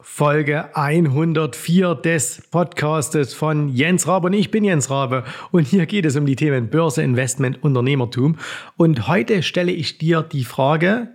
[0.00, 4.28] Folge 104 des Podcastes von Jens Rabe.
[4.28, 5.24] Und ich bin Jens Rabe.
[5.50, 8.36] Und hier geht es um die Themen Börse, Investment, Unternehmertum.
[8.76, 11.08] Und heute stelle ich dir die Frage,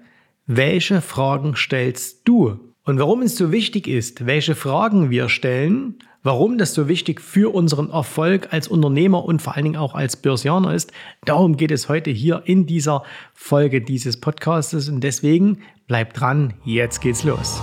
[0.47, 2.59] welche Fragen stellst du?
[2.85, 7.53] Und warum es so wichtig ist, welche Fragen wir stellen, warum das so wichtig für
[7.53, 10.91] unseren Erfolg als Unternehmer und vor allen Dingen auch als Börsianer ist,
[11.23, 13.03] darum geht es heute hier in dieser
[13.33, 14.89] Folge dieses Podcastes.
[14.89, 17.61] Und deswegen bleib dran, jetzt geht's los.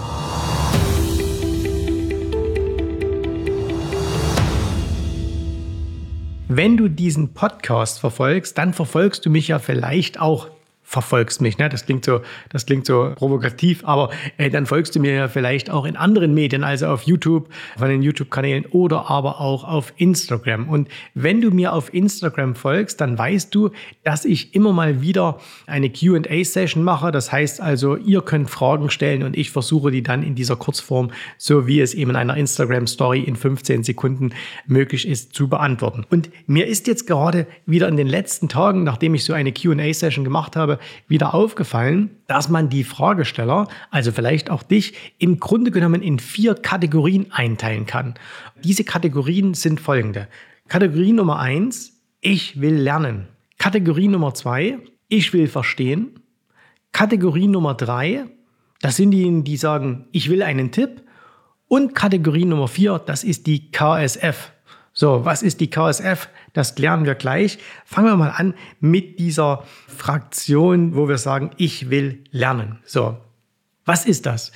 [6.52, 10.48] Wenn du diesen Podcast verfolgst, dann verfolgst du mich ja vielleicht auch
[10.90, 11.56] verfolgst mich.
[11.56, 11.68] Ne?
[11.68, 15.70] Das klingt so, das klingt so provokativ, aber äh, dann folgst du mir ja vielleicht
[15.70, 20.68] auch in anderen Medien, also auf YouTube, von den YouTube-Kanälen oder aber auch auf Instagram.
[20.68, 23.70] Und wenn du mir auf Instagram folgst, dann weißt du,
[24.02, 27.12] dass ich immer mal wieder eine QA-Session mache.
[27.12, 31.12] Das heißt also, ihr könnt Fragen stellen und ich versuche die dann in dieser Kurzform,
[31.38, 34.30] so wie es eben in einer Instagram-Story in 15 Sekunden
[34.66, 36.04] möglich ist, zu beantworten.
[36.10, 40.25] Und mir ist jetzt gerade wieder in den letzten Tagen, nachdem ich so eine QA-Session
[40.25, 46.03] gemacht habe, wieder aufgefallen, dass man die Fragesteller, also vielleicht auch dich, im Grunde genommen
[46.03, 48.14] in vier Kategorien einteilen kann.
[48.62, 50.28] Diese Kategorien sind folgende.
[50.69, 53.28] Kategorie Nummer eins, ich will lernen.
[53.59, 54.78] Kategorie Nummer zwei,
[55.09, 56.20] ich will verstehen.
[56.92, 58.27] Kategorie Nummer drei,
[58.81, 61.03] das sind diejenigen, die sagen, ich will einen Tipp.
[61.69, 64.53] Und Kategorie Nummer vier, das ist die KSF.
[65.01, 66.29] So, was ist die KSF?
[66.53, 67.59] Das klären wir gleich.
[67.87, 72.81] Fangen wir mal an mit dieser Fraktion, wo wir sagen, ich will lernen.
[72.84, 73.17] So,
[73.87, 74.53] was ist das?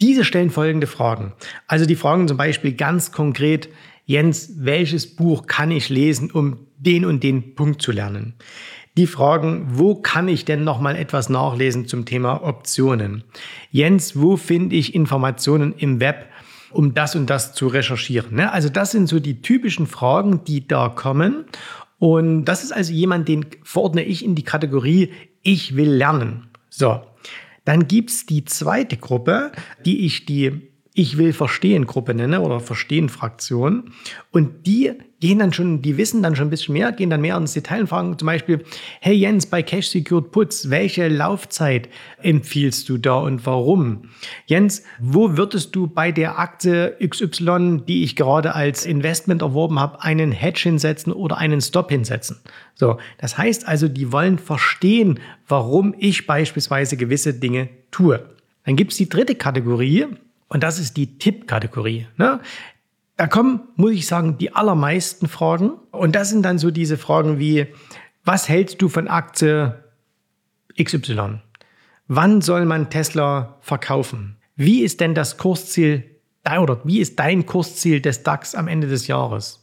[0.00, 1.32] Diese stellen folgende Fragen.
[1.68, 3.68] Also die fragen zum Beispiel ganz konkret,
[4.04, 8.34] Jens, welches Buch kann ich lesen, um den und den Punkt zu lernen?
[8.96, 13.22] Die fragen, wo kann ich denn noch mal etwas nachlesen zum Thema Optionen?
[13.70, 16.26] Jens, wo finde ich Informationen im Web
[16.70, 18.36] um das und das zu recherchieren.
[18.36, 18.52] Ne?
[18.52, 21.44] Also das sind so die typischen Fragen, die da kommen.
[21.98, 25.12] Und das ist also jemand, den verordne ich in die Kategorie
[25.42, 26.48] Ich will lernen.
[26.68, 27.02] So,
[27.64, 29.52] dann gibt's die zweite Gruppe,
[29.84, 33.92] die ich die Ich will verstehen Gruppe nenne oder Verstehen Fraktion.
[34.30, 37.36] Und die gehen dann schon, die wissen dann schon ein bisschen mehr, gehen dann mehr
[37.36, 38.64] ins Detail und fragen zum Beispiel,
[39.00, 41.88] hey Jens, bei Cash Secured Puts, welche Laufzeit
[42.22, 44.08] empfiehlst du da und warum?
[44.46, 50.02] Jens, wo würdest du bei der Aktie XY, die ich gerade als Investment erworben habe,
[50.02, 52.38] einen Hedge hinsetzen oder einen Stop hinsetzen?
[52.74, 58.24] So, das heißt also, die wollen verstehen, warum ich beispielsweise gewisse Dinge tue.
[58.64, 60.06] Dann gibt's die dritte Kategorie,
[60.50, 62.08] und das ist die Tipp-Kategorie.
[62.16, 62.40] Ne?
[63.20, 65.72] Da kommen, muss ich sagen, die allermeisten Fragen.
[65.90, 67.66] Und das sind dann so diese Fragen wie,
[68.24, 69.74] was hältst du von Aktie
[70.82, 71.40] XY?
[72.08, 74.38] Wann soll man Tesla verkaufen?
[74.56, 76.02] Wie ist denn das Kursziel
[76.46, 79.60] oder wie ist dein Kursziel des DAX am Ende des Jahres?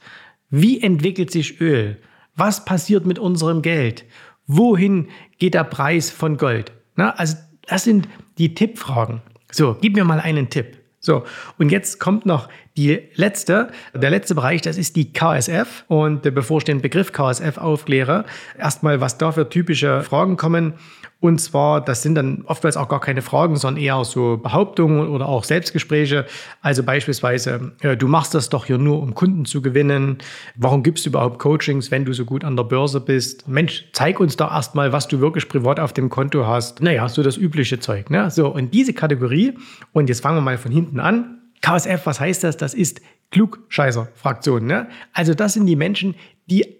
[0.51, 1.97] Wie entwickelt sich Öl?
[2.35, 4.06] Was passiert mit unserem Geld?
[4.45, 5.07] Wohin
[5.39, 6.74] geht der Preis von Gold?
[6.95, 8.07] Na, also das sind
[8.38, 9.24] die Tippfragen.
[9.51, 10.78] So, gib mir mal einen Tipp.
[11.00, 11.24] So,
[11.57, 15.83] und jetzt kommt noch die letzte, der letzte Bereich, das ist die KSF.
[15.88, 18.25] Und bevor ich den Begriff KSF aufkläre,
[18.57, 20.75] erstmal, was da für typische Fragen kommen.
[21.19, 25.27] Und zwar, das sind dann oftmals auch gar keine Fragen, sondern eher so Behauptungen oder
[25.27, 26.27] auch Selbstgespräche.
[26.61, 30.19] Also beispielsweise, äh, du machst das doch hier nur, um Kunden zu gewinnen.
[30.55, 33.47] Warum gibst du überhaupt Coachings, wenn du so gut an der Börse bist?
[33.47, 36.83] Mensch, zeig uns doch erstmal, was du wirklich privat auf dem Konto hast.
[36.83, 38.11] Naja, so das übliche Zeug.
[38.11, 38.29] Ne?
[38.29, 39.57] So, und diese Kategorie,
[39.94, 41.36] und jetzt fangen wir mal von hinten an.
[41.62, 42.57] KSF, was heißt das?
[42.57, 43.01] Das ist
[43.31, 44.66] Klugscheißer-Fraktion.
[44.66, 44.88] Ne?
[45.13, 46.78] Also das sind die Menschen, die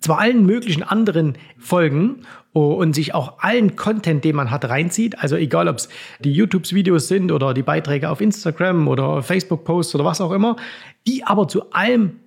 [0.00, 5.18] zwar allen möglichen anderen folgen und sich auch allen Content, den man hat, reinzieht.
[5.18, 5.88] Also egal, ob es
[6.20, 10.56] die YouTube-Videos sind oder die Beiträge auf Instagram oder Facebook-Posts oder was auch immer,
[11.06, 12.20] die aber zu allem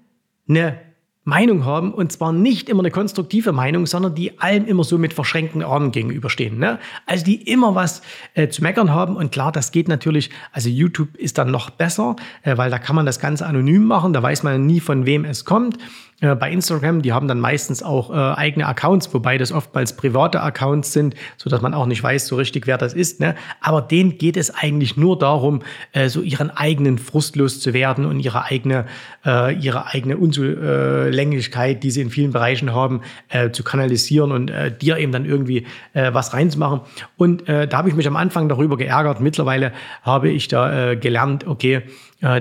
[0.48, 0.80] eine
[1.26, 5.12] Meinung haben und zwar nicht immer eine konstruktive Meinung, sondern die allem immer so mit
[5.12, 6.60] verschränkten Armen gegenüberstehen.
[6.60, 6.80] Ne?
[7.08, 8.04] Also die immer was
[8.36, 12.16] äh, zu meckern haben und klar, das geht natürlich, also YouTube ist dann noch besser,
[12.44, 15.26] äh, weil da kann man das Ganze anonym machen, da weiß man nie von wem
[15.26, 15.78] es kommt.
[16.22, 20.42] Äh, bei Instagram, die haben dann meistens auch äh, eigene Accounts, wobei das oftmals private
[20.42, 23.20] Accounts sind, so dass man auch nicht weiß so richtig, wer das ist.
[23.20, 23.36] Ne?
[23.60, 28.46] Aber denen geht es eigentlich nur darum, äh, so ihren eigenen Frust loszuwerden und ihre
[28.46, 28.86] eigene,
[29.26, 34.52] äh, ihre eigene Unzulänglichkeit, die sie in vielen Bereichen haben, äh, zu kanalisieren und
[34.82, 36.82] dir eben dann irgendwie was reinzumachen.
[37.18, 39.20] Und da habe ich mich am Anfang darüber geärgert.
[39.20, 39.72] Mittlerweile
[40.04, 41.84] habe ich da gelernt, okay,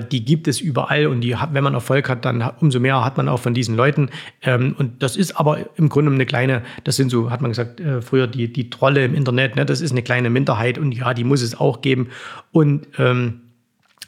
[0.01, 3.29] die gibt es überall und die, wenn man Erfolg hat, dann umso mehr hat man
[3.29, 4.09] auch von diesen Leuten.
[4.41, 7.79] Ähm, und das ist aber im Grunde eine kleine, das sind so, hat man gesagt,
[7.79, 9.65] äh, früher die, die Trolle im Internet, ne?
[9.65, 12.09] das ist eine kleine Minderheit und ja, die muss es auch geben.
[12.51, 13.41] Und ähm,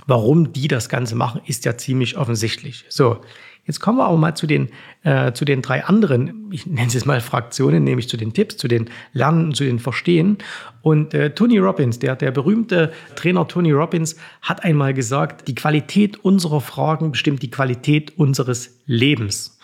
[0.07, 2.85] Warum die das Ganze machen, ist ja ziemlich offensichtlich.
[2.87, 3.19] So,
[3.67, 4.69] jetzt kommen wir aber mal zu den,
[5.03, 8.57] äh, zu den drei anderen, ich nenne es jetzt mal Fraktionen, nämlich zu den Tipps,
[8.57, 10.37] zu den Lernen, zu den Verstehen.
[10.81, 16.17] Und äh, Tony Robbins, der, der berühmte Trainer Tony Robbins, hat einmal gesagt, die Qualität
[16.23, 19.59] unserer Fragen bestimmt die Qualität unseres Lebens.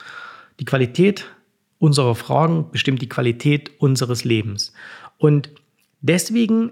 [0.60, 1.26] Die Qualität
[1.80, 4.74] unserer Fragen bestimmt die Qualität unseres Lebens.
[5.18, 5.50] Und
[6.02, 6.72] deswegen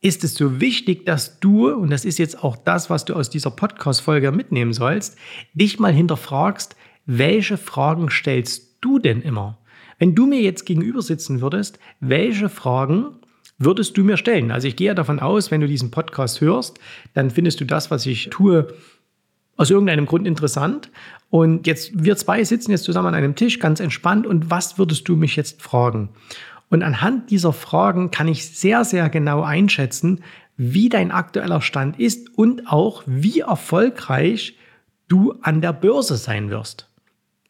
[0.00, 3.28] ist es so wichtig, dass du, und das ist jetzt auch das, was du aus
[3.28, 5.16] dieser Podcast-Folge mitnehmen sollst,
[5.52, 6.74] dich mal hinterfragst,
[7.06, 9.58] welche Fragen stellst du denn immer?
[9.98, 13.16] Wenn du mir jetzt gegenüber sitzen würdest, welche Fragen
[13.58, 14.50] würdest du mir stellen?
[14.50, 16.78] Also ich gehe davon aus, wenn du diesen Podcast hörst,
[17.12, 18.74] dann findest du das, was ich tue,
[19.56, 20.90] aus irgendeinem Grund interessant.
[21.28, 24.26] Und jetzt, wir zwei sitzen jetzt zusammen an einem Tisch, ganz entspannt.
[24.26, 26.08] Und was würdest du mich jetzt fragen?
[26.70, 30.22] Und anhand dieser Fragen kann ich sehr, sehr genau einschätzen,
[30.56, 34.56] wie dein aktueller Stand ist und auch wie erfolgreich
[35.08, 36.88] du an der Börse sein wirst.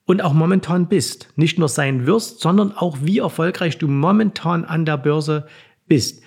[0.06, 1.28] Und auch momentan bist.
[1.36, 5.46] Nicht nur sein wirst, sondern auch wie erfolgreich du momentan an der Börse
[5.86, 6.22] bist.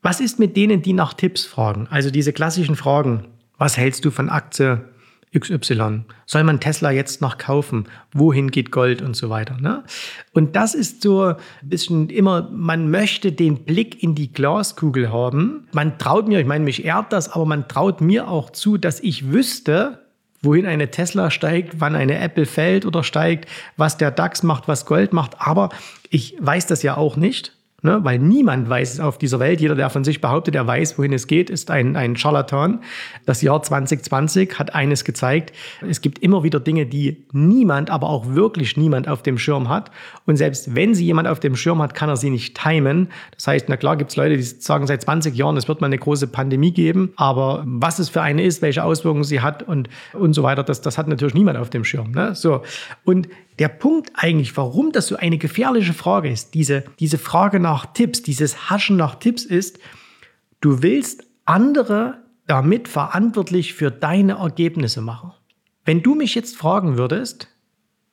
[0.00, 1.86] Was ist mit denen, die nach Tipps fragen?
[1.90, 3.28] Also diese klassischen Fragen.
[3.58, 4.88] Was hältst du von Aktie
[5.36, 6.04] XY?
[6.26, 7.86] Soll man Tesla jetzt noch kaufen?
[8.12, 9.56] Wohin geht Gold und so weiter?
[9.60, 9.84] Ne?
[10.32, 15.68] Und das ist so ein bisschen immer, man möchte den Blick in die Glaskugel haben.
[15.72, 19.00] Man traut mir, ich meine, mich ehrt das, aber man traut mir auch zu, dass
[19.00, 20.04] ich wüsste,
[20.42, 24.86] wohin eine Tesla steigt, wann eine Apple fällt oder steigt, was der DAX macht, was
[24.86, 25.40] Gold macht.
[25.40, 25.70] Aber
[26.10, 27.57] ich weiß das ja auch nicht.
[27.80, 28.00] Ne?
[28.02, 29.60] Weil niemand weiß es auf dieser Welt.
[29.60, 32.80] Jeder, der von sich behauptet, er weiß, wohin es geht, ist ein, ein Charlatan.
[33.24, 35.52] Das Jahr 2020 hat eines gezeigt.
[35.88, 39.92] Es gibt immer wieder Dinge, die niemand, aber auch wirklich niemand auf dem Schirm hat.
[40.26, 43.10] Und selbst wenn sie jemand auf dem Schirm hat, kann er sie nicht timen.
[43.36, 45.86] Das heißt, na klar gibt es Leute, die sagen seit 20 Jahren, es wird mal
[45.86, 47.12] eine große Pandemie geben.
[47.14, 50.80] Aber was es für eine ist, welche Auswirkungen sie hat und, und so weiter, das,
[50.80, 52.10] das hat natürlich niemand auf dem Schirm.
[52.10, 52.34] Ne?
[52.34, 52.62] So.
[53.04, 53.28] Und
[53.58, 58.22] der Punkt eigentlich, warum das so eine gefährliche Frage ist, diese, diese Frage nach Tipps,
[58.22, 59.78] dieses Haschen nach Tipps ist,
[60.62, 65.32] du willst andere damit verantwortlich für deine Ergebnisse machen.
[65.84, 67.48] Wenn du mich jetzt fragen würdest,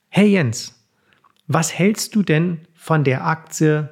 [0.10, 0.86] hey Jens,
[1.48, 3.90] was hältst du denn von der Aktie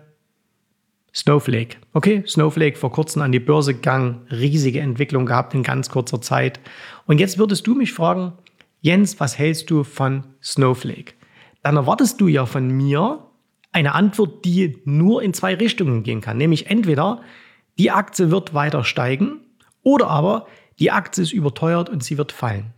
[1.15, 1.77] Snowflake?
[1.93, 6.59] Okay, Snowflake vor kurzem an die Börse gegangen, riesige Entwicklung gehabt in ganz kurzer Zeit.
[7.05, 8.33] Und jetzt würdest du mich fragen,
[8.81, 11.13] Jens, was hältst du von Snowflake?
[11.63, 13.25] dann erwartest du ja von mir
[13.73, 16.37] eine Antwort, die nur in zwei Richtungen gehen kann.
[16.37, 17.21] Nämlich entweder
[17.77, 19.41] die Aktie wird weiter steigen
[19.81, 20.47] oder aber
[20.79, 22.73] die Aktie ist überteuert und sie wird fallen.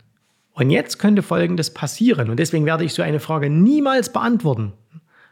[0.52, 2.30] Und jetzt könnte Folgendes passieren.
[2.30, 4.72] Und deswegen werde ich so eine Frage niemals beantworten.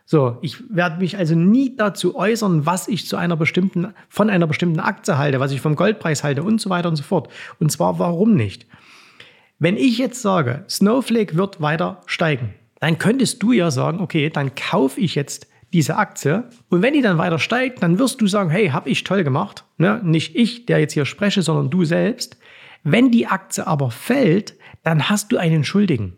[0.04, 4.46] So, ich werde mich also nie dazu äußern, was ich zu einer bestimmten, von einer
[4.46, 7.28] bestimmten Aktie halte, was ich vom Goldpreis halte und so weiter und so fort.
[7.58, 8.66] Und zwar, warum nicht?
[9.58, 14.54] Wenn ich jetzt sage, Snowflake wird weiter steigen, dann könntest du ja sagen, okay, dann
[14.54, 16.44] kaufe ich jetzt diese Aktie.
[16.70, 19.64] Und wenn die dann weiter steigt, dann wirst du sagen, hey, habe ich toll gemacht.
[19.76, 20.00] Ne?
[20.04, 22.38] Nicht ich, der jetzt hier spreche, sondern du selbst.
[22.84, 24.54] Wenn die Aktie aber fällt,
[24.84, 26.16] dann hast du einen Schuldigen.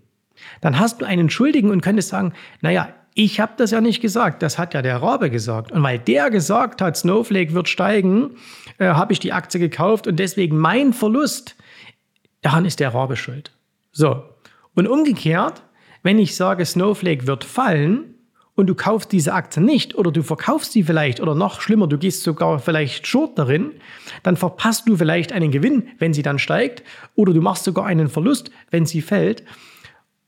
[0.60, 4.42] Dann hast du einen Schuldigen und könntest sagen, naja, ich habe das ja nicht gesagt,
[4.42, 5.72] das hat ja der Rabe gesagt.
[5.72, 8.32] Und weil der gesagt hat, Snowflake wird steigen,
[8.76, 11.56] äh, habe ich die Aktie gekauft und deswegen mein Verlust,
[12.42, 13.52] daran ist der Rabe schuld.
[13.90, 14.22] So.
[14.74, 15.62] Und umgekehrt,
[16.02, 18.15] wenn ich sage, Snowflake wird fallen
[18.56, 21.98] und du kaufst diese Aktie nicht oder du verkaufst sie vielleicht oder noch schlimmer, du
[21.98, 23.70] gehst sogar vielleicht short darin,
[24.24, 26.82] dann verpasst du vielleicht einen Gewinn, wenn sie dann steigt
[27.14, 29.44] oder du machst sogar einen Verlust, wenn sie fällt.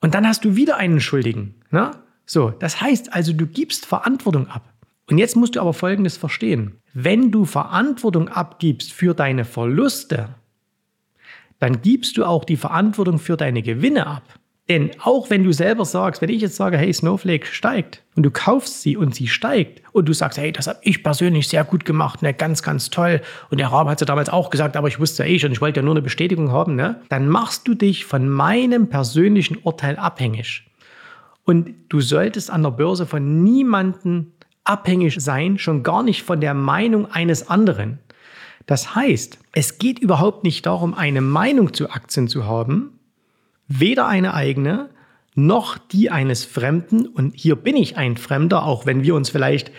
[0.01, 1.55] Und dann hast du wieder einen Schuldigen.
[1.71, 1.91] Ne?
[2.25, 4.63] So, das heißt also, du gibst Verantwortung ab.
[5.11, 6.75] Und jetzt musst du aber Folgendes verstehen.
[6.93, 10.29] Wenn du Verantwortung abgibst für deine Verluste,
[11.59, 14.38] dann gibst du auch die Verantwortung für deine Gewinne ab.
[14.69, 18.31] Denn auch wenn du selber sagst, wenn ich jetzt sage, hey, Snowflake steigt und du
[18.31, 21.87] kaufst sie und sie steigt und du sagst, hey, das habe ich persönlich sehr gut
[21.87, 24.89] gemacht, ne, ganz, ganz toll und der Rabe hat es ja damals auch gesagt, aber
[24.89, 27.67] ich wusste ja eh schon, ich wollte ja nur eine Bestätigung haben, ne, dann machst
[27.67, 30.65] du dich von meinem persönlichen Urteil abhängig.
[31.45, 34.33] Und du solltest an der Börse von niemandem
[34.65, 38.01] abhängig sein, schon gar nicht von der Meinung eines anderen.
[38.67, 42.98] Das heißt, es geht überhaupt nicht darum, eine Meinung zu Aktien zu haben,
[43.69, 44.91] weder eine eigene
[45.35, 47.07] noch die eines Fremden.
[47.07, 49.71] Und hier bin ich ein Fremder, auch wenn wir uns vielleicht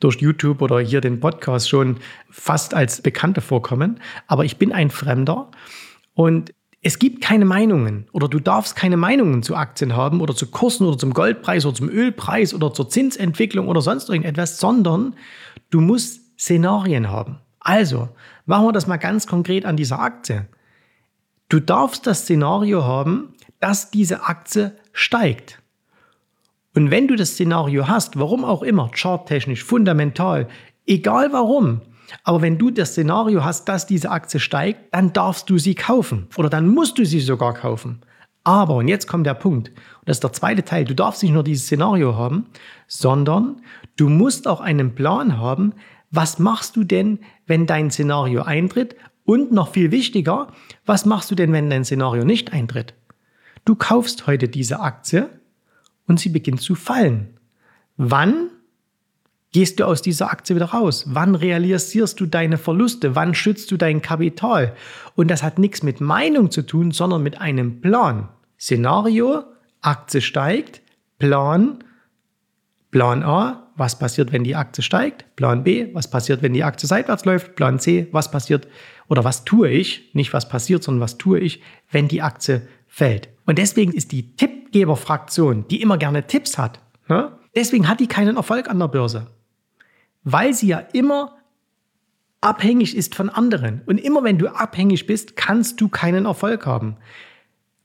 [0.00, 1.96] durch YouTube oder hier den Podcast schon
[2.30, 4.00] fast als Bekannte vorkommen.
[4.28, 5.50] Aber ich bin ein Fremder
[6.14, 10.46] und es gibt keine Meinungen oder du darfst keine Meinungen zu Aktien haben oder zu
[10.46, 15.16] Kursen oder zum Goldpreis oder zum Ölpreis oder zur Zinsentwicklung oder sonst irgendetwas, sondern
[15.70, 17.40] du musst Szenarien haben.
[17.58, 18.08] Also,
[18.46, 20.46] machen wir das mal ganz konkret an dieser Aktie.
[21.48, 25.60] Du darfst das Szenario haben, dass diese Aktie steigt.
[26.74, 30.48] Und wenn du das Szenario hast, warum auch immer, charttechnisch, fundamental,
[30.86, 31.80] egal warum,
[32.24, 36.28] aber wenn du das Szenario hast, dass diese Aktie steigt, dann darfst du sie kaufen
[36.36, 38.00] oder dann musst du sie sogar kaufen.
[38.44, 41.32] Aber, und jetzt kommt der Punkt, und das ist der zweite Teil, du darfst nicht
[41.32, 42.46] nur dieses Szenario haben,
[42.86, 43.60] sondern
[43.96, 45.74] du musst auch einen Plan haben,
[46.10, 48.96] was machst du denn, wenn dein Szenario eintritt?
[49.24, 50.48] Und noch viel wichtiger,
[50.86, 52.94] was machst du denn, wenn dein Szenario nicht eintritt?
[53.68, 55.28] Du kaufst heute diese Aktie
[56.06, 57.36] und sie beginnt zu fallen.
[57.98, 58.48] Wann
[59.52, 61.04] gehst du aus dieser Aktie wieder raus?
[61.08, 63.14] Wann realisierst du deine Verluste?
[63.14, 64.74] Wann schützt du dein Kapital?
[65.16, 68.30] Und das hat nichts mit Meinung zu tun, sondern mit einem Plan.
[68.58, 69.44] Szenario,
[69.82, 70.80] Aktie steigt,
[71.18, 71.84] Plan,
[72.90, 75.36] Plan A, was passiert, wenn die Aktie steigt?
[75.36, 77.54] Plan B, was passiert, wenn die Aktie seitwärts läuft?
[77.54, 78.66] Plan C, was passiert
[79.08, 80.08] oder was tue ich?
[80.14, 81.60] Nicht was passiert, sondern was tue ich,
[81.90, 83.28] wenn die Aktie fällt.
[83.46, 87.38] Und deswegen ist die Tippgeberfraktion, die immer gerne Tipps hat, ne?
[87.54, 89.28] deswegen hat die keinen Erfolg an der Börse.
[90.24, 91.36] Weil sie ja immer
[92.40, 93.82] abhängig ist von anderen.
[93.86, 96.96] Und immer wenn du abhängig bist, kannst du keinen Erfolg haben.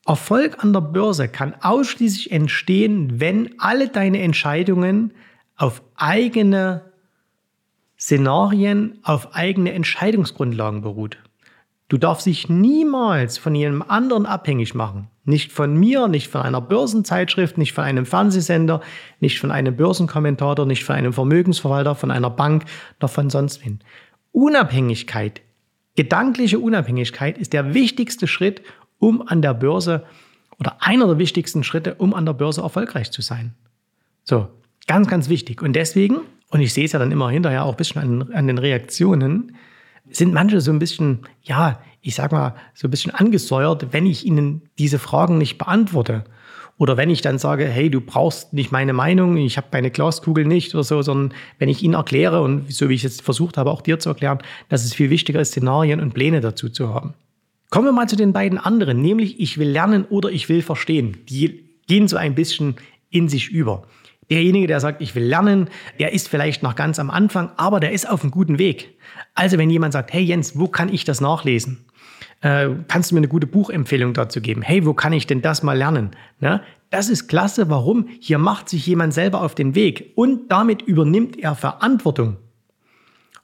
[0.06, 5.14] Erfolg an der Börse kann ausschließlich entstehen, wenn alle deine Entscheidungen
[5.56, 6.92] auf eigene
[7.98, 11.23] Szenarien, auf eigene Entscheidungsgrundlagen beruht.
[11.94, 15.10] Du darfst dich niemals von jemandem anderen abhängig machen.
[15.26, 18.82] Nicht von mir, nicht von einer Börsenzeitschrift, nicht von einem Fernsehsender,
[19.20, 22.66] nicht von einem Börsenkommentator, nicht von einem Vermögensverwalter, von einer Bank,
[23.00, 23.80] noch von sonst wen.
[24.32, 25.42] Unabhängigkeit,
[25.96, 28.64] gedankliche Unabhängigkeit ist der wichtigste Schritt,
[28.98, 30.04] um an der Börse
[30.60, 33.54] oder einer der wichtigsten Schritte, um an der Börse erfolgreich zu sein.
[34.24, 34.48] So,
[34.88, 35.62] ganz, ganz wichtig.
[35.62, 38.48] Und deswegen, und ich sehe es ja dann immer hinterher auch ein bisschen an, an
[38.48, 39.56] den Reaktionen,
[40.10, 44.26] sind manche so ein bisschen, ja, ich sag mal, so ein bisschen angesäuert, wenn ich
[44.26, 46.26] ihnen diese Fragen nicht beantworte.
[46.78, 50.44] Oder wenn ich dann sage, hey, du brauchst nicht meine Meinung, ich habe meine Glaskugel
[50.44, 53.58] nicht oder so, sondern wenn ich ihnen erkläre und so wie ich es jetzt versucht
[53.58, 56.94] habe, auch dir zu erklären, dass es viel wichtiger ist, Szenarien und Pläne dazu zu
[56.94, 57.14] haben.
[57.70, 61.18] Kommen wir mal zu den beiden anderen, nämlich ich will lernen oder ich will verstehen.
[61.30, 62.76] Die gehen so ein bisschen
[63.10, 63.84] in sich über.
[64.30, 67.92] Derjenige, der sagt, ich will lernen, der ist vielleicht noch ganz am Anfang, aber der
[67.92, 68.98] ist auf einem guten Weg.
[69.34, 71.86] Also wenn jemand sagt, hey Jens, wo kann ich das nachlesen?
[72.42, 74.62] Äh, kannst du mir eine gute Buchempfehlung dazu geben?
[74.62, 76.12] Hey, wo kann ich denn das mal lernen?
[76.40, 76.62] Ne?
[76.90, 77.70] Das ist klasse.
[77.70, 78.08] Warum?
[78.20, 82.38] Hier macht sich jemand selber auf den Weg und damit übernimmt er Verantwortung.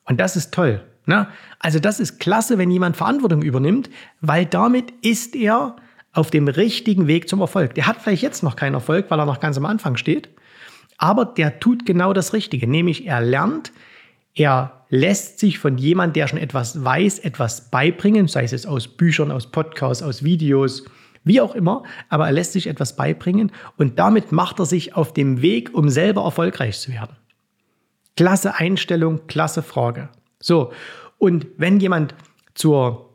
[0.05, 0.83] Und das ist toll.
[1.05, 1.27] Ne?
[1.59, 3.89] Also das ist klasse, wenn jemand Verantwortung übernimmt,
[4.21, 5.77] weil damit ist er
[6.11, 7.75] auf dem richtigen Weg zum Erfolg.
[7.75, 10.29] Der hat vielleicht jetzt noch keinen Erfolg, weil er noch ganz am Anfang steht.
[10.99, 13.71] Aber der tut genau das Richtige, nämlich er lernt,
[14.35, 19.31] er lässt sich von jemand, der schon etwas weiß, etwas beibringen, sei es aus Büchern,
[19.31, 20.83] aus Podcasts, aus Videos,
[21.23, 25.13] wie auch immer, aber er lässt sich etwas beibringen und damit macht er sich auf
[25.13, 27.15] dem Weg, um selber erfolgreich zu werden.
[28.17, 30.09] Klasse Einstellung, klasse Frage.
[30.39, 30.73] So,
[31.17, 32.13] und wenn jemand
[32.55, 33.09] zur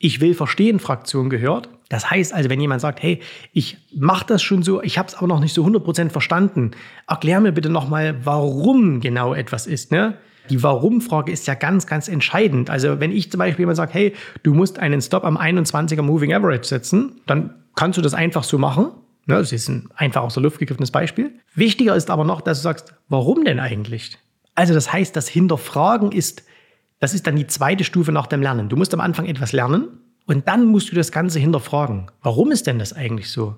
[0.00, 3.20] Ich will verstehen Fraktion gehört, das heißt also, wenn jemand sagt, hey,
[3.52, 6.72] ich mache das schon so, ich habe es aber noch nicht so 100% verstanden,
[7.06, 9.90] erklär mir bitte nochmal, warum genau etwas ist.
[9.90, 10.14] Ne?
[10.50, 12.68] Die Warum-Frage ist ja ganz, ganz entscheidend.
[12.68, 16.32] Also wenn ich zum Beispiel jemand sage, hey, du musst einen Stop am 21er Moving
[16.32, 18.90] Average setzen, dann kannst du das einfach so machen.
[19.26, 19.36] Ne?
[19.36, 21.32] Das ist ein einfach aus der Luft gegriffenes Beispiel.
[21.54, 24.18] Wichtiger ist aber noch, dass du sagst, warum denn eigentlich?
[24.54, 26.42] Also das heißt, das Hinterfragen ist,
[26.98, 28.68] das ist dann die zweite Stufe nach dem Lernen.
[28.68, 29.88] Du musst am Anfang etwas lernen
[30.28, 32.10] und dann musst du das Ganze hinterfragen.
[32.22, 33.56] Warum ist denn das eigentlich so?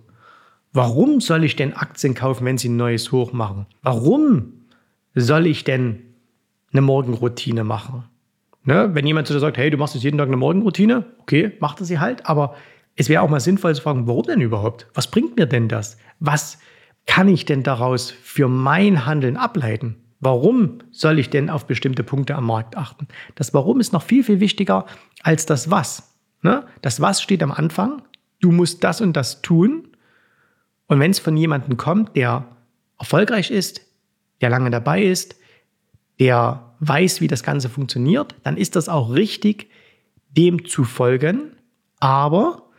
[0.73, 3.67] Warum soll ich denn Aktien kaufen, wenn sie ein neues Hoch machen?
[3.83, 4.53] Warum
[5.17, 6.01] soll ich denn
[6.73, 8.05] eine Morgenroutine machen?
[8.63, 8.91] Ne?
[8.93, 11.81] Wenn jemand zu dir sagt, hey, du machst jetzt jeden Tag eine Morgenroutine, okay, macht
[11.81, 12.55] er sie halt, aber
[12.95, 14.87] es wäre auch mal sinnvoll zu fragen, warum denn überhaupt?
[14.95, 15.99] Was bringt mir denn das?
[16.21, 16.59] Was
[17.07, 19.97] kann ich denn daraus für mein Handeln ableiten?
[20.21, 23.09] Warum soll ich denn auf bestimmte Punkte am Markt achten?
[23.35, 24.87] Das Warum ist noch viel, viel wichtiger
[25.25, 26.10] als das Was.
[26.43, 26.65] Ne?
[26.83, 28.03] Das Was steht am Anfang.
[28.41, 29.89] Du musst das und das tun.
[30.87, 32.47] Und wenn es von jemandem kommt, der
[32.99, 33.83] erfolgreich ist,
[34.41, 35.37] der lange dabei ist,
[36.19, 39.71] der weiß, wie das Ganze funktioniert, dann ist das auch richtig,
[40.37, 41.57] dem zu folgen.
[41.99, 42.71] Aber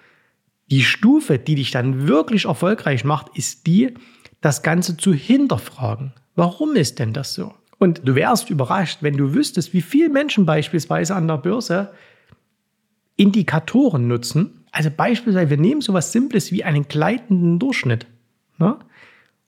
[0.69, 3.93] die Stufe, die dich dann wirklich erfolgreich macht, ist die,
[4.41, 6.13] das Ganze zu hinterfragen.
[6.35, 7.53] Warum ist denn das so?
[7.77, 11.91] Und du wärst überrascht, wenn du wüsstest, wie viele Menschen beispielsweise an der Börse
[13.15, 14.65] Indikatoren nutzen.
[14.71, 18.07] Also beispielsweise, wir nehmen so etwas Simples wie einen gleitenden Durchschnitt.
[18.57, 18.77] Ne?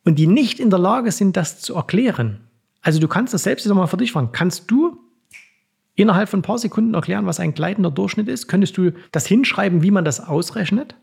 [0.03, 2.41] Und die nicht in der Lage sind, das zu erklären.
[2.81, 4.31] Also du kannst das selbst jetzt mal für dich fragen.
[4.33, 4.99] Kannst du
[5.95, 8.47] innerhalb von ein paar Sekunden erklären, was ein gleitender Durchschnitt ist?
[8.47, 10.95] Könntest du das hinschreiben, wie man das ausrechnet?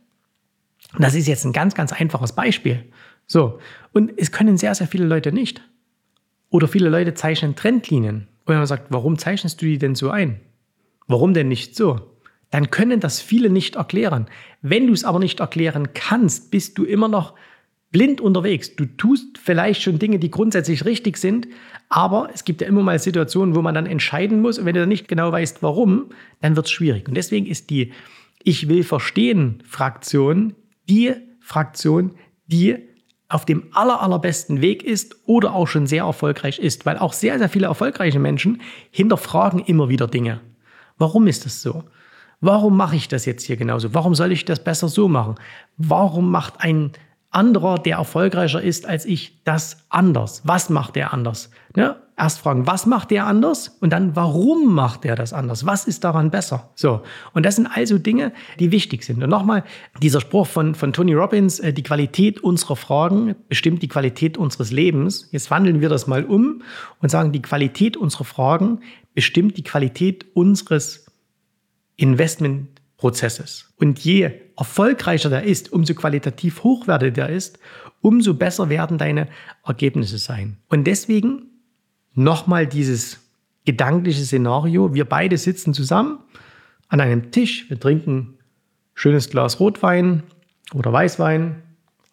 [0.99, 2.85] Das ist jetzt ein ganz, ganz einfaches Beispiel.
[3.27, 3.59] So.
[3.93, 5.63] Und es können sehr, sehr viele Leute nicht.
[6.51, 8.27] Oder viele Leute zeichnen Trendlinien.
[8.45, 10.41] Und man sagt, warum zeichnest du die denn so ein?
[11.07, 12.10] Warum denn nicht so?
[12.51, 14.27] Dann können das viele nicht erklären.
[14.61, 17.35] Wenn du es aber nicht erklären kannst, bist du immer noch
[17.93, 18.77] blind unterwegs.
[18.77, 21.49] Du tust vielleicht schon Dinge, die grundsätzlich richtig sind,
[21.89, 24.59] aber es gibt ja immer mal Situationen, wo man dann entscheiden muss.
[24.59, 27.09] Und wenn du dann nicht genau weißt, warum, dann wird es schwierig.
[27.09, 27.93] Und deswegen ist die
[28.43, 30.55] Ich will verstehen Fraktion
[30.89, 32.17] die Fraktion,
[32.47, 32.77] die
[33.29, 37.39] auf dem aller, allerbesten Weg ist oder auch schon sehr erfolgreich ist, weil auch sehr,
[37.39, 40.41] sehr viele erfolgreiche Menschen hinterfragen immer wieder Dinge.
[40.99, 41.85] Warum ist das so?
[42.41, 43.93] Warum mache ich das jetzt hier genauso?
[43.93, 45.35] Warum soll ich das besser so machen?
[45.77, 46.93] Warum macht ein
[47.31, 50.43] anderer, der erfolgreicher ist als ich, das anders?
[50.45, 51.51] Was macht der anders?
[51.77, 53.77] Ja, erst fragen, was macht der anders?
[53.81, 55.67] Und dann, warum macht der das anders?
[55.67, 56.71] Was ist daran besser?
[56.75, 57.03] So.
[57.33, 59.23] Und das sind also Dinge, die wichtig sind.
[59.23, 59.63] Und nochmal,
[60.03, 64.71] dieser Spruch von, von Tony Robbins, äh, die Qualität unserer Fragen bestimmt die Qualität unseres
[64.71, 65.29] Lebens.
[65.31, 66.63] Jetzt wandeln wir das mal um
[67.01, 68.81] und sagen, die Qualität unserer Fragen
[69.15, 71.10] bestimmt die Qualität unseres
[72.01, 73.73] Investmentprozesses.
[73.77, 77.59] Und je erfolgreicher der ist, umso qualitativ hochwertiger der ist,
[78.01, 79.29] umso besser werden deine
[79.65, 80.57] Ergebnisse sein.
[80.69, 81.43] Und deswegen
[82.15, 83.21] nochmal dieses
[83.67, 84.95] gedankliche Szenario.
[84.95, 86.19] Wir beide sitzen zusammen
[86.89, 88.39] an einem Tisch, wir trinken
[88.95, 90.23] schönes Glas Rotwein
[90.73, 91.63] oder Weißwein,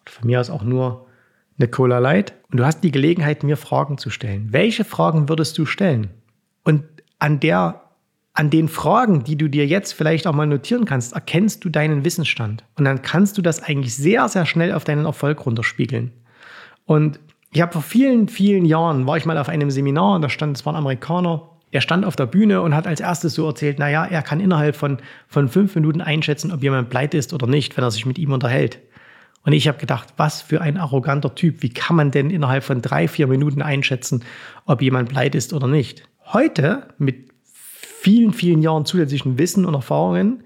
[0.04, 1.06] von mir aus auch nur
[1.58, 2.34] eine Cola Light.
[2.50, 4.48] Und du hast die Gelegenheit, mir Fragen zu stellen.
[4.52, 6.10] Welche Fragen würdest du stellen?
[6.62, 6.84] Und
[7.18, 7.87] an der
[8.38, 12.04] an den Fragen, die du dir jetzt vielleicht auch mal notieren kannst, erkennst du deinen
[12.04, 12.62] Wissensstand.
[12.76, 16.12] Und dann kannst du das eigentlich sehr, sehr schnell auf deinen Erfolg runterspiegeln.
[16.86, 17.18] Und
[17.50, 20.56] ich habe vor vielen, vielen Jahren, war ich mal auf einem Seminar und da stand,
[20.56, 23.80] es war ein Amerikaner, der stand auf der Bühne und hat als erstes so erzählt,
[23.80, 27.76] naja, er kann innerhalb von, von fünf Minuten einschätzen, ob jemand pleite ist oder nicht,
[27.76, 28.78] wenn er sich mit ihm unterhält.
[29.42, 31.64] Und ich habe gedacht, was für ein arroganter Typ.
[31.64, 34.22] Wie kann man denn innerhalb von drei, vier Minuten einschätzen,
[34.64, 36.08] ob jemand pleite ist oder nicht?
[36.32, 37.28] Heute, mit
[38.00, 40.44] vielen, vielen Jahren zusätzlichen Wissen und Erfahrungen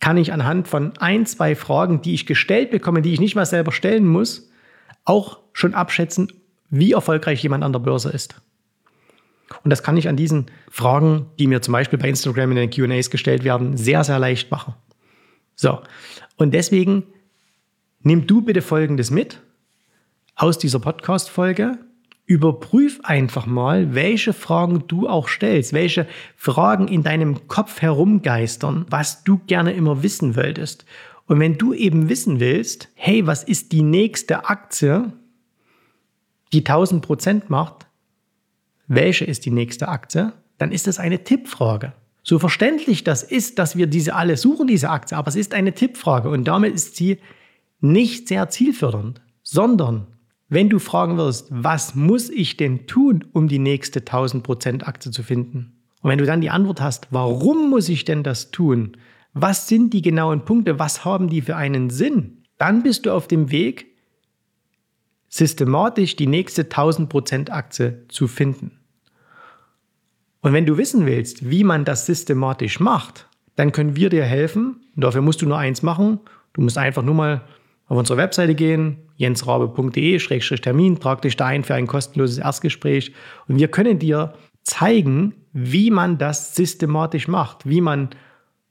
[0.00, 3.46] kann ich anhand von ein, zwei Fragen, die ich gestellt bekomme, die ich nicht mal
[3.46, 4.50] selber stellen muss,
[5.04, 6.32] auch schon abschätzen,
[6.70, 8.40] wie erfolgreich jemand an der Börse ist.
[9.64, 12.70] Und das kann ich an diesen Fragen, die mir zum Beispiel bei Instagram in den
[12.70, 14.74] QAs gestellt werden, sehr, sehr leicht machen.
[15.56, 15.80] So,
[16.36, 17.04] und deswegen
[18.02, 19.40] nimm du bitte Folgendes mit
[20.36, 21.78] aus dieser Podcast-Folge
[22.28, 29.24] überprüf einfach mal, welche Fragen du auch stellst, welche Fragen in deinem Kopf herumgeistern, was
[29.24, 30.84] du gerne immer wissen wolltest.
[31.24, 35.10] Und wenn du eben wissen willst, hey, was ist die nächste Aktie,
[36.52, 37.86] die 1000 Prozent macht,
[38.88, 41.94] welche ist die nächste Aktie, dann ist das eine Tippfrage.
[42.22, 45.72] So verständlich das ist, dass wir diese alle suchen, diese Aktie, aber es ist eine
[45.72, 47.20] Tippfrage und damit ist sie
[47.80, 50.08] nicht sehr zielfördernd, sondern
[50.48, 55.22] wenn du fragen wirst, was muss ich denn tun, um die nächste 1000% Aktie zu
[55.22, 55.78] finden?
[56.00, 58.96] Und wenn du dann die Antwort hast, warum muss ich denn das tun?
[59.34, 60.78] Was sind die genauen Punkte?
[60.78, 62.44] Was haben die für einen Sinn?
[62.56, 63.86] Dann bist du auf dem Weg,
[65.28, 68.78] systematisch die nächste 1000% Aktie zu finden.
[70.40, 74.80] Und wenn du wissen willst, wie man das systematisch macht, dann können wir dir helfen.
[74.96, 76.20] Und dafür musst du nur eins machen.
[76.54, 77.42] Du musst einfach nur mal
[77.86, 83.12] auf unsere Webseite gehen, jensrabe.de-termin, trag dich da ein für ein kostenloses Erstgespräch
[83.46, 88.10] und wir können dir zeigen, wie man das systematisch macht, wie man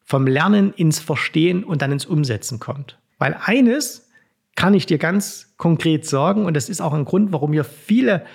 [0.03, 2.97] vom Lernen ins Verstehen und dann ins Umsetzen kommt.
[3.19, 4.09] Weil eines
[4.55, 8.25] kann ich dir ganz konkret sagen, und das ist auch ein Grund, warum wir viele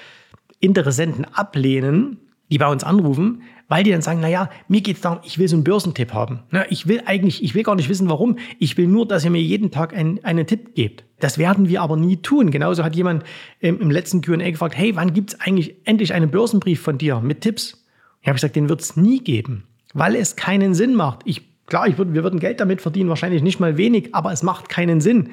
[0.60, 2.18] Interessenten ablehnen,
[2.52, 5.48] die bei uns anrufen, weil die dann sagen, naja, mir geht es darum, ich will
[5.48, 6.40] so einen Börsentipp haben.
[6.68, 8.36] ich will eigentlich, ich will gar nicht wissen, warum.
[8.58, 11.04] Ich will nur, dass ihr mir jeden Tag einen, einen Tipp gebt.
[11.18, 12.50] Das werden wir aber nie tun.
[12.50, 13.24] Genauso hat jemand
[13.60, 17.20] im, im letzten Q&A gefragt, hey, wann gibt es eigentlich endlich einen Börsenbrief von dir
[17.20, 17.82] mit Tipps?
[18.20, 21.20] Ich habe gesagt, den wird es nie geben, weil es keinen Sinn macht.
[21.24, 24.42] Ich, klar, ich würd, wir würden Geld damit verdienen, wahrscheinlich nicht mal wenig, aber es
[24.42, 25.30] macht keinen Sinn.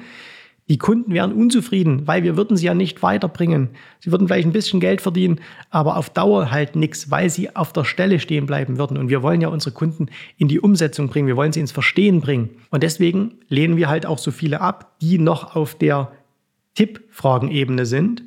[0.70, 3.70] Die Kunden wären unzufrieden, weil wir würden sie ja nicht weiterbringen.
[3.98, 7.72] Sie würden vielleicht ein bisschen Geld verdienen, aber auf Dauer halt nichts, weil sie auf
[7.72, 8.96] der Stelle stehen bleiben würden.
[8.96, 10.06] Und wir wollen ja unsere Kunden
[10.38, 12.50] in die Umsetzung bringen, wir wollen sie ins Verstehen bringen.
[12.70, 16.12] Und deswegen lehnen wir halt auch so viele ab, die noch auf der
[16.76, 18.22] Tippfragenebene sind.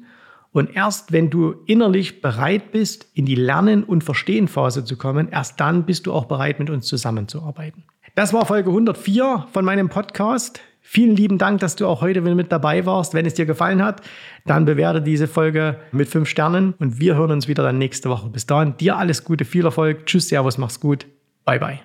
[0.51, 5.61] Und erst wenn du innerlich bereit bist, in die Lernen- und Verstehen-Phase zu kommen, erst
[5.61, 7.85] dann bist du auch bereit, mit uns zusammenzuarbeiten.
[8.15, 10.59] Das war Folge 104 von meinem Podcast.
[10.85, 13.13] Vielen lieben Dank, dass du auch heute wieder mit dabei warst.
[13.13, 14.01] Wenn es dir gefallen hat,
[14.45, 18.29] dann bewerte diese Folge mit fünf Sternen und wir hören uns wieder dann nächste Woche.
[18.29, 20.05] Bis dahin, dir alles Gute, viel Erfolg.
[20.05, 21.07] Tschüss, Servus, mach's gut.
[21.45, 21.79] Bye, bye.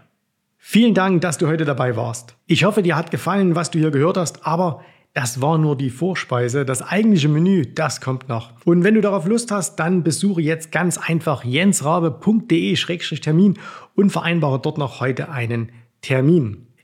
[0.59, 2.35] Vielen Dank, dass du heute dabei warst.
[2.47, 4.81] Ich hoffe, dir hat gefallen, was du hier gehört hast, aber
[5.15, 6.65] das war nur die Vorspeise.
[6.65, 8.53] Das eigentliche Menü, das kommt noch.
[8.65, 13.59] Und wenn du darauf Lust hast, dann besuche jetzt ganz einfach jensrabe.de-termin
[13.95, 15.71] und vereinbare dort noch heute einen
[16.03, 16.68] Termin.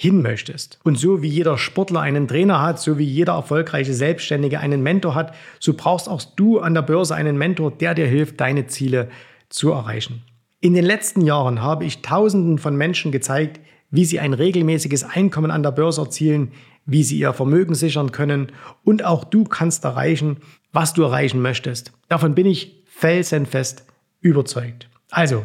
[0.00, 0.78] hin möchtest.
[0.82, 5.14] Und so wie jeder Sportler einen Trainer hat, so wie jeder erfolgreiche Selbstständige einen Mentor
[5.14, 9.10] hat, so brauchst auch du an der Börse einen Mentor, der dir hilft, deine Ziele
[9.50, 10.22] zu erreichen.
[10.58, 13.60] In den letzten Jahren habe ich Tausenden von Menschen gezeigt,
[13.90, 16.52] wie sie ein regelmäßiges Einkommen an der Börse erzielen,
[16.86, 20.38] wie sie ihr Vermögen sichern können und auch du kannst erreichen,
[20.72, 21.92] was du erreichen möchtest.
[22.08, 23.84] Davon bin ich felsenfest
[24.22, 24.88] überzeugt.
[25.10, 25.44] Also,